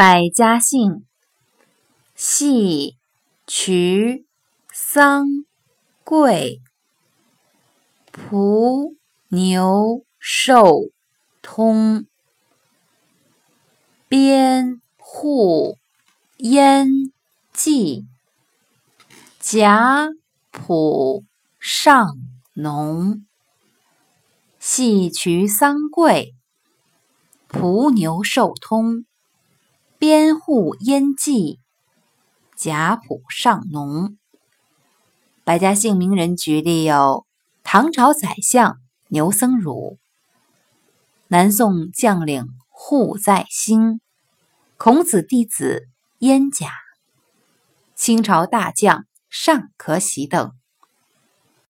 [0.00, 1.04] 百家姓：
[2.14, 2.94] 系、
[3.48, 4.24] 渠、
[4.72, 5.26] 桑、
[6.04, 6.60] 桂、
[8.12, 8.94] 蒲、
[9.26, 10.82] 牛、寿、
[11.42, 12.06] 通、
[14.08, 15.76] 边、户、
[16.36, 16.86] 燕、
[17.52, 18.06] 蓟、
[19.40, 20.06] 贾、
[20.52, 21.24] 普、
[21.58, 22.06] 上、
[22.54, 23.26] 农。
[24.60, 26.36] 系、渠、桑、桂、
[27.48, 29.07] 蒲、牛、寿、通。
[29.98, 31.58] 边户燕蓟，
[32.54, 34.16] 贾普上农。
[35.42, 37.26] 百家姓名人举例有：
[37.64, 39.96] 唐朝宰相牛僧孺，
[41.26, 44.00] 南宋将领户在兴，
[44.76, 45.88] 孔子弟子
[46.20, 46.70] 燕贾，
[47.96, 50.52] 清朝大将尚可喜等。